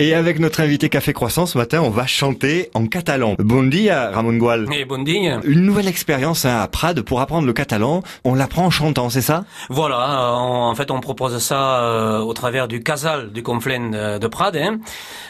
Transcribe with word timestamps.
Et 0.00 0.12
avec 0.12 0.40
notre 0.40 0.60
invité 0.60 0.88
Café 0.88 1.12
Croissant 1.12 1.46
ce 1.46 1.56
matin, 1.56 1.80
on 1.80 1.88
va 1.88 2.04
chanter 2.04 2.68
en 2.74 2.88
catalan. 2.88 3.36
Bon 3.38 3.62
dia, 3.62 4.10
Ramon 4.10 4.38
Gual. 4.38 4.66
Et 4.74 4.84
bon 4.84 5.04
dia. 5.04 5.38
Une 5.44 5.60
nouvelle 5.60 5.86
expérience 5.86 6.44
hein, 6.44 6.62
à 6.62 6.66
Prades 6.66 7.02
pour 7.02 7.20
apprendre 7.20 7.46
le 7.46 7.52
catalan. 7.52 8.02
On 8.24 8.34
l'apprend 8.34 8.64
en 8.64 8.70
chantant, 8.70 9.08
c'est 9.08 9.20
ça? 9.20 9.44
Voilà, 9.70 10.30
euh, 10.30 10.32
en 10.32 10.74
fait 10.74 10.90
on 10.90 10.98
propose 10.98 11.38
ça 11.38 11.78
euh, 11.78 12.18
au 12.18 12.32
travers 12.32 12.66
du 12.66 12.82
Casal 12.82 13.30
du 13.30 13.44
Conflent 13.44 13.92
de, 13.92 14.18
de 14.18 14.26
Prades, 14.26 14.56
hein, 14.56 14.80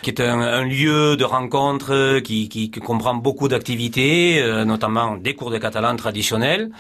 qui 0.01 0.09
est 0.09 0.23
un, 0.23 0.41
un, 0.41 0.65
lieu 0.65 1.19
de 1.19 1.25
rencontre 1.25 1.93
euh, 1.93 2.21
qui, 2.23 2.49
qui, 2.49 2.71
qui 2.71 2.81
comprend 2.81 3.15
beaucoup 3.15 3.49
d'activités, 3.49 4.41
euh, 4.41 4.65
notamment 4.65 5.19
des 5.19 5.35
cours 5.35 5.51
de 5.51 5.59
catalan 5.59 5.95
traditionnels. 5.97 6.71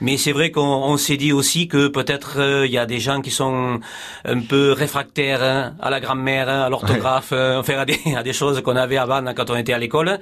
Mais 0.00 0.16
c'est 0.16 0.30
vrai 0.30 0.52
qu'on 0.52 0.96
s'est 0.96 1.16
dit 1.16 1.32
aussi 1.32 1.66
que 1.66 1.88
peut-être 1.88 2.34
euh, 2.38 2.66
il 2.68 2.72
y 2.72 2.78
a 2.78 2.86
des 2.86 3.00
gens 3.00 3.20
qui 3.20 3.32
sont 3.32 3.80
un 4.24 4.40
peu 4.42 4.70
réfractaires 4.70 5.42
hein, 5.42 5.72
à 5.80 5.90
la 5.90 5.98
grammaire, 5.98 6.48
à 6.48 6.68
l'orthographe. 6.68 7.30
Ouais 7.30 7.31
euh, 7.31 7.31
faire 7.32 7.80
à 7.80 7.84
des, 7.84 7.98
à 8.16 8.22
des 8.22 8.32
choses 8.32 8.60
qu'on 8.62 8.76
avait 8.76 8.96
avant 8.96 9.22
quand 9.34 9.50
on 9.50 9.56
était 9.56 9.72
à 9.72 9.78
l'école. 9.78 10.18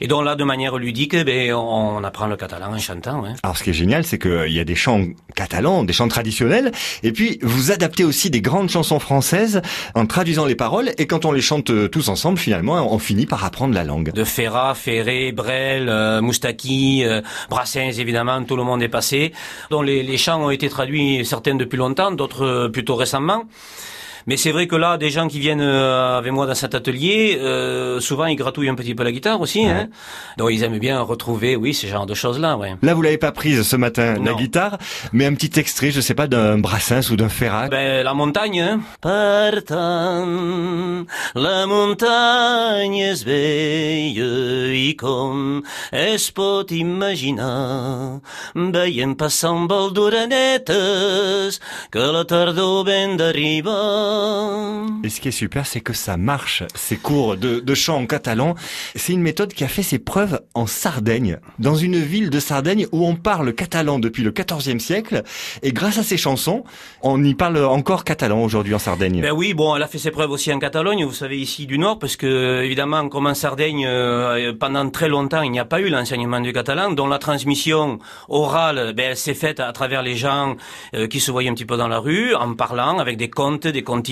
Et 0.00 0.06
donc 0.06 0.24
là, 0.24 0.34
de 0.34 0.44
manière 0.44 0.76
ludique, 0.76 1.16
ben, 1.16 1.52
on, 1.54 1.96
on 1.96 2.04
apprend 2.04 2.26
le 2.26 2.36
catalan 2.36 2.72
en 2.72 2.78
chantant. 2.78 3.20
Ouais. 3.20 3.30
Alors 3.42 3.56
ce 3.56 3.64
qui 3.64 3.70
est 3.70 3.74
génial, 3.74 4.04
c'est 4.04 4.18
qu'il 4.18 4.52
y 4.52 4.60
a 4.60 4.64
des 4.64 4.74
chants 4.74 5.04
catalans, 5.34 5.84
des 5.84 5.92
chants 5.92 6.08
traditionnels, 6.08 6.72
et 7.02 7.12
puis 7.12 7.38
vous 7.42 7.70
adaptez 7.70 8.04
aussi 8.04 8.30
des 8.30 8.40
grandes 8.40 8.70
chansons 8.70 8.98
françaises 8.98 9.62
en 9.94 10.06
traduisant 10.06 10.46
les 10.46 10.54
paroles, 10.54 10.90
et 10.98 11.06
quand 11.06 11.24
on 11.24 11.32
les 11.32 11.40
chante 11.40 11.70
euh, 11.70 11.88
tous 11.88 12.08
ensemble, 12.08 12.38
finalement, 12.38 12.92
on 12.92 12.98
finit 12.98 13.26
par 13.26 13.44
apprendre 13.44 13.74
la 13.74 13.84
langue. 13.84 14.12
De 14.12 14.24
Ferrat, 14.24 14.74
Ferré, 14.74 15.32
Brel, 15.32 15.88
euh, 15.88 16.20
Moustaki, 16.20 17.04
euh, 17.04 17.20
Brassens, 17.50 17.98
évidemment, 17.98 18.42
tout 18.44 18.56
le 18.56 18.64
monde 18.64 18.82
est 18.82 18.88
passé. 18.88 19.32
Donc 19.70 19.84
les, 19.84 20.02
les 20.02 20.16
chants 20.16 20.42
ont 20.42 20.50
été 20.50 20.68
traduits, 20.68 21.24
certains 21.24 21.54
depuis 21.54 21.76
longtemps, 21.76 22.10
d'autres 22.10 22.68
plutôt 22.68 22.96
récemment. 22.96 23.44
Mais 24.26 24.36
c'est 24.36 24.52
vrai 24.52 24.66
que 24.66 24.76
là, 24.76 24.96
des 24.98 25.10
gens 25.10 25.28
qui 25.28 25.38
viennent 25.38 25.60
euh, 25.60 26.18
avec 26.18 26.32
moi 26.32 26.46
dans 26.46 26.54
cet 26.54 26.74
atelier, 26.74 27.38
euh, 27.40 28.00
souvent 28.00 28.26
ils 28.26 28.36
gratouillent 28.36 28.68
un 28.68 28.74
petit 28.74 28.94
peu 28.94 29.04
la 29.04 29.12
guitare 29.12 29.40
aussi. 29.40 29.64
Ouais. 29.64 29.70
Hein 29.70 29.88
Donc 30.36 30.50
ils 30.52 30.62
aiment 30.62 30.78
bien 30.78 31.00
retrouver, 31.00 31.56
oui, 31.56 31.74
ce 31.74 31.86
genre 31.86 32.06
de 32.06 32.14
choses-là. 32.14 32.56
Ouais. 32.56 32.74
Là, 32.82 32.94
vous 32.94 33.02
l'avez 33.02 33.18
pas 33.18 33.32
prise 33.32 33.62
ce 33.62 33.76
matin, 33.76 34.14
non. 34.14 34.24
la 34.24 34.34
guitare, 34.34 34.78
mais 35.12 35.26
un 35.26 35.34
petit 35.34 35.58
extrait, 35.60 35.90
je 35.90 36.00
sais 36.00 36.14
pas, 36.14 36.26
d'un 36.26 36.58
Brassens 36.58 37.10
ou 37.10 37.16
d'un 37.16 37.28
Ferrat. 37.28 37.68
Ben, 37.68 38.02
la 38.02 38.14
montagne. 38.14 38.60
Hein. 38.60 38.80
La 41.34 41.66
montagne 41.66 42.98
és 42.98 43.22
vella 43.26 44.72
i 44.74 44.94
com 44.98 45.62
es 45.92 46.30
pot 46.34 46.72
imaginar, 46.72 48.20
veiem 48.54 49.14
d'orenetes 49.96 51.60
que 51.90 52.12
la 52.12 52.24
tardor 52.24 52.84
ben 52.84 53.16
d'arribar. 53.16 54.15
Et 55.04 55.08
ce 55.08 55.20
qui 55.20 55.28
est 55.28 55.32
super, 55.32 55.66
c'est 55.66 55.80
que 55.80 55.92
ça 55.92 56.16
marche, 56.16 56.62
ces 56.74 56.96
cours 56.96 57.36
de, 57.36 57.60
de 57.60 57.74
chant 57.74 57.96
en 57.96 58.06
catalan. 58.06 58.54
C'est 58.94 59.12
une 59.12 59.22
méthode 59.22 59.52
qui 59.52 59.64
a 59.64 59.68
fait 59.68 59.82
ses 59.82 59.98
preuves 59.98 60.40
en 60.54 60.66
Sardaigne, 60.66 61.38
dans 61.58 61.76
une 61.76 61.98
ville 61.98 62.30
de 62.30 62.40
Sardaigne 62.40 62.86
où 62.92 63.06
on 63.06 63.14
parle 63.14 63.52
catalan 63.52 63.98
depuis 63.98 64.22
le 64.22 64.32
XIVe 64.32 64.78
siècle. 64.78 65.22
Et 65.62 65.72
grâce 65.72 65.98
à 65.98 66.02
ces 66.02 66.16
chansons, 66.16 66.64
on 67.02 67.22
y 67.22 67.34
parle 67.34 67.64
encore 67.64 68.04
catalan 68.04 68.42
aujourd'hui 68.42 68.74
en 68.74 68.78
Sardaigne. 68.78 69.20
Ben 69.20 69.32
oui, 69.32 69.54
bon, 69.54 69.76
elle 69.76 69.82
a 69.82 69.88
fait 69.88 69.98
ses 69.98 70.10
preuves 70.10 70.30
aussi 70.30 70.52
en 70.52 70.58
Catalogne, 70.58 71.04
vous 71.04 71.12
savez, 71.12 71.38
ici 71.38 71.66
du 71.66 71.78
Nord, 71.78 71.98
parce 71.98 72.16
que, 72.16 72.62
évidemment, 72.62 73.08
comme 73.08 73.26
en 73.26 73.34
Sardaigne, 73.34 73.84
euh, 73.86 74.52
pendant 74.58 74.88
très 74.90 75.08
longtemps, 75.08 75.42
il 75.42 75.50
n'y 75.50 75.60
a 75.60 75.64
pas 75.64 75.80
eu 75.80 75.88
l'enseignement 75.88 76.40
du 76.40 76.52
catalan, 76.52 76.92
dont 76.92 77.06
la 77.06 77.18
transmission 77.18 77.98
orale, 78.28 78.94
ben, 78.96 79.10
elle 79.10 79.16
s'est 79.16 79.34
faite 79.34 79.60
à 79.60 79.72
travers 79.72 80.02
les 80.02 80.16
gens 80.16 80.56
euh, 80.94 81.06
qui 81.06 81.20
se 81.20 81.30
voyaient 81.30 81.50
un 81.50 81.54
petit 81.54 81.64
peu 81.64 81.76
dans 81.76 81.88
la 81.88 81.98
rue, 81.98 82.34
en 82.34 82.54
parlant, 82.54 82.98
avec 82.98 83.16
des 83.16 83.30
contes, 83.30 83.66
des 83.66 83.82
contes 83.82 84.05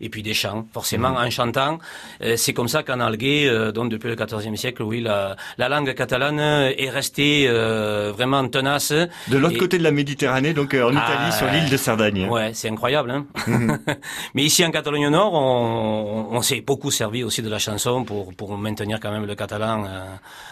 et 0.00 0.08
puis 0.08 0.22
des 0.22 0.34
chants, 0.34 0.66
forcément 0.72 1.10
mmh. 1.10 1.26
en 1.26 1.30
chantant. 1.30 1.78
Euh, 2.22 2.36
c'est 2.36 2.52
comme 2.52 2.68
ça 2.68 2.82
qu'en 2.82 3.00
Alguer, 3.00 3.48
euh, 3.48 3.72
donc 3.72 3.90
depuis 3.90 4.08
le 4.08 4.14
XIVe 4.14 4.56
siècle, 4.56 4.82
oui, 4.82 5.00
la, 5.00 5.36
la 5.58 5.68
langue 5.68 5.94
catalane 5.94 6.38
est 6.40 6.90
restée 6.90 7.46
euh, 7.48 8.12
vraiment 8.14 8.46
tenace. 8.48 8.92
De 8.92 9.38
l'autre 9.38 9.56
et... 9.56 9.58
côté 9.58 9.78
de 9.78 9.82
la 9.82 9.90
Méditerranée, 9.90 10.52
donc 10.52 10.74
en 10.74 10.90
Italie, 10.90 11.28
ah, 11.28 11.32
sur 11.32 11.46
l'île 11.48 11.68
de 11.68 11.76
Sardaigne. 11.76 12.28
Ouais, 12.28 12.50
c'est 12.54 12.68
incroyable. 12.68 13.10
Hein 13.10 13.26
mmh. 13.46 13.72
Mais 14.34 14.42
ici 14.42 14.64
en 14.64 14.70
Catalogne 14.70 15.08
Nord, 15.08 15.34
on, 15.34 16.28
on 16.30 16.42
s'est 16.42 16.60
beaucoup 16.60 16.90
servi 16.90 17.24
aussi 17.24 17.42
de 17.42 17.48
la 17.48 17.58
chanson 17.58 18.04
pour, 18.04 18.34
pour 18.34 18.56
maintenir 18.56 18.98
quand 19.00 19.10
même 19.10 19.26
le 19.26 19.34
catalan 19.34 19.84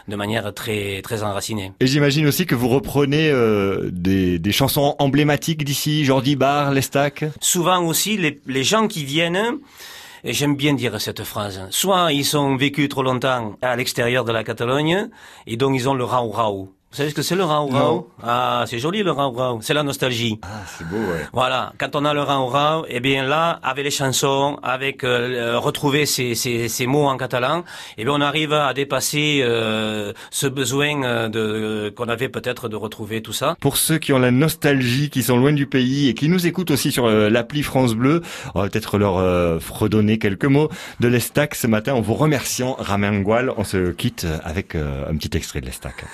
de 0.06 0.16
manière 0.16 0.52
très, 0.54 1.02
très 1.02 1.22
enracinée. 1.22 1.72
Et 1.80 1.86
j'imagine 1.86 2.26
aussi 2.26 2.46
que 2.46 2.54
vous 2.54 2.68
reprenez 2.68 3.32
des, 3.90 4.38
des 4.38 4.52
chansons 4.52 4.94
emblématiques 4.98 5.64
d'ici, 5.64 6.04
Jordi 6.04 6.36
Bar, 6.36 6.72
Lestac 6.72 7.24
Souvent 7.40 7.84
aussi, 7.84 8.16
les, 8.16 8.40
les 8.46 8.64
gens 8.64 8.77
qui 8.86 9.04
viennent, 9.04 9.58
et 10.22 10.32
j'aime 10.32 10.54
bien 10.54 10.74
dire 10.74 11.00
cette 11.00 11.24
phrase, 11.24 11.66
soit 11.70 12.12
ils 12.12 12.36
ont 12.36 12.56
vécu 12.56 12.88
trop 12.88 13.02
longtemps 13.02 13.56
à 13.62 13.74
l'extérieur 13.74 14.24
de 14.24 14.32
la 14.32 14.44
Catalogne, 14.44 15.08
et 15.46 15.56
donc 15.56 15.74
ils 15.74 15.88
ont 15.88 15.94
le 15.94 16.04
rau. 16.04 16.68
Vous 16.90 16.96
savez 16.96 17.10
ce 17.10 17.14
que 17.14 17.20
c'est 17.20 17.36
le 17.36 17.44
rau 17.44 17.66
rau 17.66 18.10
Ah, 18.22 18.64
c'est 18.66 18.78
joli 18.78 19.02
le 19.02 19.10
rau 19.10 19.30
rau. 19.30 19.58
C'est 19.60 19.74
la 19.74 19.82
nostalgie. 19.82 20.40
Ah, 20.42 20.46
c'est 20.66 20.88
beau, 20.88 20.96
ouais. 20.96 21.26
Voilà. 21.34 21.74
Quand 21.78 21.94
on 21.94 22.04
a 22.06 22.14
le 22.14 22.22
rau 22.22 22.46
rau, 22.46 22.86
eh 22.88 23.00
bien 23.00 23.24
là, 23.24 23.60
avec 23.62 23.84
les 23.84 23.90
chansons, 23.90 24.58
avec 24.62 25.04
euh, 25.04 25.58
retrouver 25.58 26.06
ces, 26.06 26.34
ces, 26.34 26.68
ces, 26.68 26.86
mots 26.86 27.06
en 27.06 27.18
catalan, 27.18 27.64
eh 27.98 28.04
bien 28.04 28.14
on 28.14 28.22
arrive 28.22 28.54
à 28.54 28.72
dépasser 28.72 29.40
euh, 29.42 30.14
ce 30.30 30.46
besoin 30.46 31.04
euh, 31.04 31.28
de 31.28 31.92
qu'on 31.94 32.08
avait 32.08 32.30
peut-être 32.30 32.70
de 32.70 32.76
retrouver 32.76 33.20
tout 33.20 33.34
ça. 33.34 33.54
Pour 33.60 33.76
ceux 33.76 33.98
qui 33.98 34.14
ont 34.14 34.18
la 34.18 34.30
nostalgie, 34.30 35.10
qui 35.10 35.22
sont 35.22 35.36
loin 35.36 35.52
du 35.52 35.66
pays 35.66 36.08
et 36.08 36.14
qui 36.14 36.30
nous 36.30 36.46
écoutent 36.46 36.70
aussi 36.70 36.90
sur 36.90 37.04
euh, 37.04 37.28
l'appli 37.28 37.62
France 37.62 37.94
Bleu, 37.94 38.22
on 38.54 38.62
va 38.62 38.68
peut-être 38.70 38.96
leur 38.96 39.18
euh, 39.18 39.58
redonner 39.70 40.18
quelques 40.18 40.46
mots 40.46 40.70
de 41.00 41.08
l'Estac 41.08 41.54
ce 41.54 41.66
matin 41.66 41.92
en 41.92 42.00
vous 42.00 42.14
remerciant, 42.14 42.76
Ramengual. 42.78 43.52
On 43.58 43.64
se 43.64 43.90
quitte 43.90 44.26
avec 44.42 44.74
un 44.74 45.14
petit 45.16 45.36
extrait 45.36 45.60
de 45.60 45.66
l'Estac. 45.66 46.04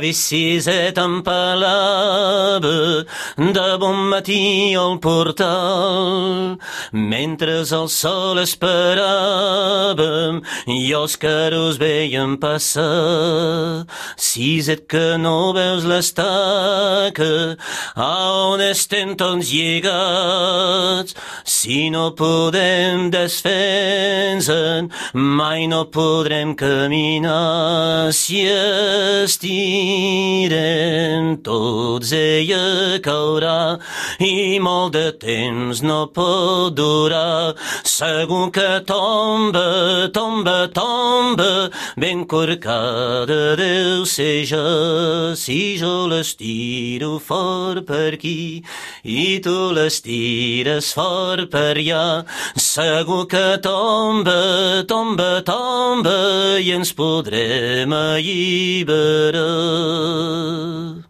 Vicisset 0.00 0.98
em 0.98 1.20
parlava 1.22 3.04
de 3.36 3.78
bon 3.78 4.08
matí 4.10 4.74
al 4.74 4.98
portal. 5.00 6.58
Mentre 6.92 7.58
el 7.60 7.88
sol 7.88 8.40
esperàvem 8.42 10.40
i 10.66 10.92
els 10.96 11.16
caros 11.16 11.78
veiem 11.82 12.36
passar. 12.40 13.84
Siset 14.16 14.86
que 14.88 15.18
no 15.18 15.52
veus 15.52 15.84
l'estaca 15.84 17.56
a 17.94 18.10
on 18.48 18.60
estem 18.64 19.16
tots 19.16 19.52
lligats? 19.52 21.14
Si 21.44 21.90
no 21.90 22.10
podem 22.16 23.10
desfensen 23.12 24.90
mai 25.12 25.66
no 25.66 25.84
podrem 25.86 26.54
caminar. 26.54 28.12
Si 28.12 28.46
estic 28.48 29.52
needed. 29.84 31.01
Tots 31.40 32.12
ella 32.12 32.98
caurà 33.02 33.78
i 34.20 34.58
molt 34.60 34.92
de 34.92 35.12
temps 35.12 35.82
no 35.82 36.06
pot 36.12 36.74
durar 36.76 37.54
segur 38.02 38.50
que 38.50 38.80
tomba, 38.84 40.10
tomba, 40.12 40.68
tomba 40.74 41.70
ben 41.96 42.24
corcada 42.24 43.56
deu 43.56 44.04
ser 44.04 44.44
ja. 44.44 45.34
Si 45.36 45.76
jo 45.78 46.08
l'estiro 46.10 47.18
fort 47.18 47.86
per 47.86 48.14
aquí 48.14 48.64
i 49.04 49.38
tu 49.44 49.72
l'estires 49.76 50.92
fort 50.96 51.50
per 51.50 51.76
allà. 51.76 52.24
Segur 52.56 53.26
que 53.28 53.58
tomba, 53.62 54.84
tomba, 54.88 55.42
tomba 55.46 56.58
i 56.58 56.72
ens 56.74 56.92
podrem 56.92 57.92
alliberar 57.92 59.46